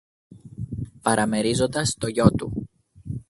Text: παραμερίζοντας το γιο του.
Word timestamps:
παραμερίζοντας 1.01 1.95
το 1.99 2.07
γιο 2.07 2.31
του. 2.31 2.69